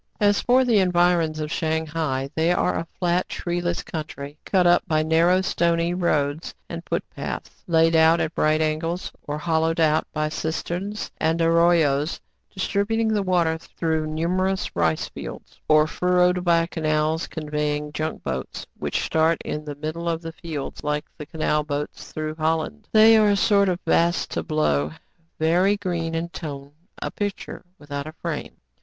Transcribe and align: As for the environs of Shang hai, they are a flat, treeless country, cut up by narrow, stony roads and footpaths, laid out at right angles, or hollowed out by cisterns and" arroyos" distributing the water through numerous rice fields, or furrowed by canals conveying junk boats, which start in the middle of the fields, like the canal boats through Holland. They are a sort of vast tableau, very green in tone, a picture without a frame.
As 0.19 0.41
for 0.41 0.65
the 0.65 0.79
environs 0.79 1.39
of 1.39 1.51
Shang 1.51 1.85
hai, 1.85 2.31
they 2.33 2.51
are 2.51 2.75
a 2.75 2.87
flat, 2.97 3.29
treeless 3.29 3.83
country, 3.83 4.39
cut 4.45 4.65
up 4.65 4.81
by 4.87 5.03
narrow, 5.03 5.41
stony 5.41 5.93
roads 5.93 6.55
and 6.67 6.81
footpaths, 6.83 7.63
laid 7.67 7.95
out 7.95 8.19
at 8.19 8.31
right 8.35 8.61
angles, 8.61 9.11
or 9.27 9.37
hollowed 9.37 9.79
out 9.79 10.07
by 10.11 10.27
cisterns 10.27 11.11
and" 11.19 11.39
arroyos" 11.43 12.19
distributing 12.55 13.09
the 13.09 13.21
water 13.21 13.59
through 13.59 14.07
numerous 14.07 14.75
rice 14.75 15.07
fields, 15.07 15.59
or 15.69 15.85
furrowed 15.85 16.43
by 16.43 16.65
canals 16.65 17.27
conveying 17.27 17.93
junk 17.93 18.23
boats, 18.23 18.65
which 18.79 19.03
start 19.03 19.39
in 19.45 19.65
the 19.65 19.75
middle 19.75 20.09
of 20.09 20.23
the 20.23 20.31
fields, 20.33 20.83
like 20.83 21.05
the 21.15 21.27
canal 21.27 21.63
boats 21.63 22.11
through 22.11 22.33
Holland. 22.33 22.87
They 22.91 23.17
are 23.17 23.29
a 23.29 23.37
sort 23.37 23.69
of 23.69 23.79
vast 23.85 24.31
tableau, 24.31 24.93
very 25.37 25.77
green 25.77 26.15
in 26.15 26.29
tone, 26.29 26.71
a 26.99 27.11
picture 27.11 27.63
without 27.77 28.07
a 28.07 28.13
frame. 28.13 28.55